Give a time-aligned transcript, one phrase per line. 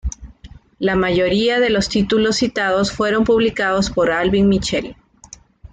[0.79, 4.95] La mayoría de los títulos citados fueron publicados por Albin Michel.